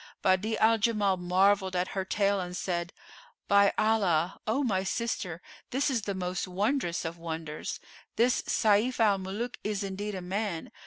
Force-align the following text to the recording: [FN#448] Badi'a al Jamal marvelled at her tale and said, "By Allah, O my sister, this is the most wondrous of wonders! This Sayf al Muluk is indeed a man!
[FN#448] 0.01 0.21
Badi'a 0.41 0.57
al 0.61 0.77
Jamal 0.79 1.17
marvelled 1.17 1.75
at 1.75 1.89
her 1.89 2.03
tale 2.03 2.39
and 2.39 2.57
said, 2.57 2.91
"By 3.47 3.71
Allah, 3.77 4.41
O 4.47 4.63
my 4.63 4.81
sister, 4.83 5.43
this 5.69 5.91
is 5.91 6.01
the 6.01 6.15
most 6.15 6.47
wondrous 6.47 7.05
of 7.05 7.19
wonders! 7.19 7.79
This 8.15 8.41
Sayf 8.47 8.99
al 8.99 9.19
Muluk 9.19 9.59
is 9.63 9.83
indeed 9.83 10.15
a 10.15 10.21
man! 10.23 10.71